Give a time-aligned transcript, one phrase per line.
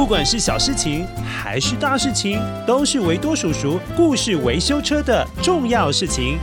[0.00, 6.38] 不管是小事情还是大事情，都是维多叔叔故事维修车的重要事情。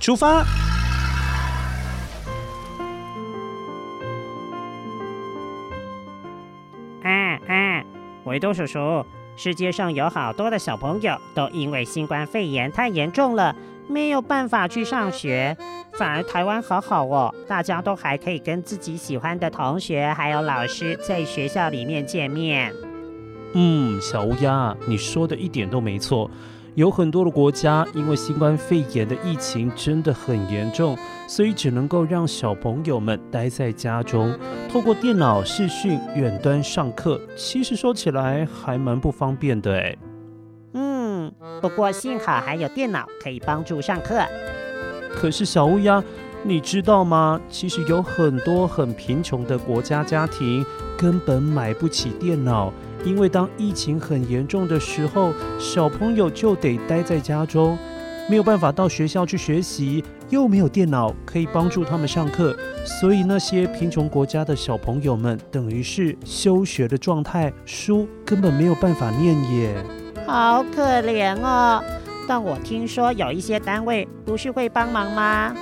[0.00, 0.38] 出发！
[7.04, 7.84] 啊啊！
[8.24, 13.54] 维多叔叔，世界上有好多的小朋友都因为新冠肺炎太严重了，
[13.88, 15.56] 没有办法去上学。
[15.96, 22.74] 反而台湾好好哦，大家都还可以跟自己喜欢的同学还有老师在学校里面见面。
[23.54, 26.30] 嗯，小乌鸦，你说的一点都没错。
[26.74, 30.94] 有很多的国家因为新冠肺炎的疫情真的很严重，
[31.26, 34.38] 所以只能够让小朋友们待在家中，
[34.70, 37.18] 透过电脑视讯远端上课。
[37.34, 39.98] 其实说起来还蛮不方便的诶。
[40.74, 41.32] 嗯，
[41.62, 44.22] 不过幸好还有电脑可以帮助上课。
[45.14, 46.04] 可是小乌鸦，
[46.42, 47.40] 你知道吗？
[47.48, 50.62] 其实有很多很贫穷的国家家庭
[50.98, 52.70] 根本买不起电脑。
[53.04, 57.78] 因为当疫情很严重的时候，小朋友就得待在家中，
[58.28, 69.84] 没有办法到学校去学习，又没有电脑可以帮助他们上课，所以那些贫穷国家的小朋友们等于是休学的状态，书根本没有办法念耶。
[70.26, 71.82] 好可怜哦！
[72.26, 75.54] 但我听说有一些单位不是会帮忙吗？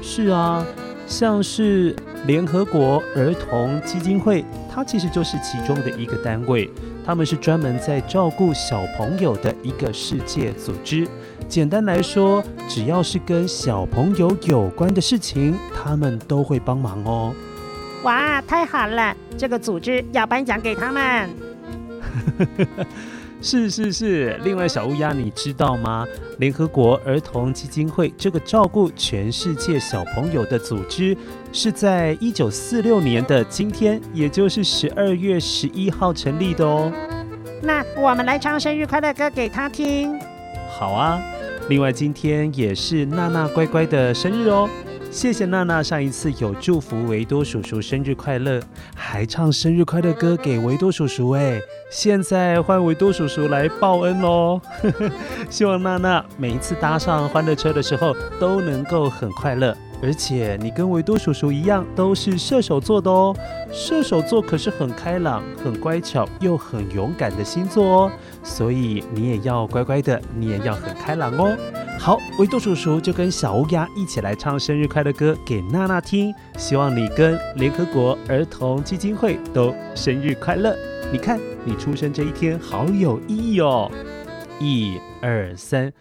[0.00, 0.64] 是啊，
[1.06, 1.94] 像是
[2.26, 4.44] 联合国儿童基金会。
[4.70, 6.70] 它其实就是其中的一个单位，
[7.04, 11.06] 他们是专门在照顾小朋友的一个世界组织。
[11.48, 17.34] 简单来说，只要是跟小朋友有关的事情，他们都会帮忙哦。
[18.04, 19.16] 哇，太好了！
[19.36, 21.30] 这个组织要颁奖给他们。
[23.40, 26.06] 是是是，另外小乌鸦，你知道吗？
[26.38, 31.16] 联合国儿童基金会这个照顾全世界小朋友的组织，
[31.52, 36.92] 是在一九四六年的今天，也就是十二月十一号成立的哦。
[37.62, 40.18] 那我们来唱生日快乐歌给他听。
[40.68, 41.20] 好啊，
[41.68, 44.68] 另外今天也是娜娜乖乖的生日哦。
[45.10, 48.60] 谢谢娜娜上一次有祝福维多叔叔生日快乐，
[48.94, 51.60] 还唱生日快乐歌给维多叔叔哎，
[51.90, 54.60] 现在换维多叔叔来报恩喽！
[55.50, 59.76] 希望娜娜每一次搭上欢乐车的时候都能够很快乐。
[60.00, 63.34] 而且你跟维多叔叔一样，都是射手座的哦。
[63.72, 68.12] 射手座可是很开朗、很乖巧又很勇敢的星座哦。
[68.44, 71.56] 所以你也要乖乖的，你也要很开朗哦。
[71.98, 76.32] 好，维多叔叔就跟小乌鸦一起来唱生日快乐歌给娜娜听。
[76.56, 80.74] 希望你跟联合国儿童基金会都生日快乐。
[81.12, 83.90] 你看，你出生这一天好有意义哦。
[84.60, 85.92] 一二三，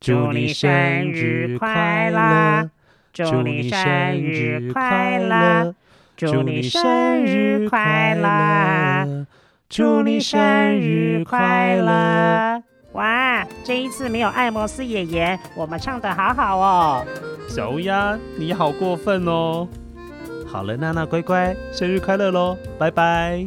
[0.00, 0.70] 祝你生
[1.12, 2.70] 日快乐！
[3.12, 3.80] 祝你生
[4.14, 5.74] 日快乐！
[6.16, 9.26] 祝你生日快乐！
[9.68, 10.40] 祝你生
[10.80, 12.62] 日快乐！
[12.92, 13.29] 哇，
[13.70, 17.06] 这一次没有爱摩斯爷爷，我们唱的好好哦。
[17.48, 19.68] 小乌鸦，你好过分哦。
[20.44, 23.46] 好了，娜娜乖乖，生日快乐喽，拜拜。